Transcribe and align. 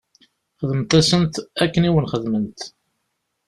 Xdemt-asent 0.61 1.35
akken 1.63 1.87
i 1.87 1.89
wen-xedment. 1.93 2.59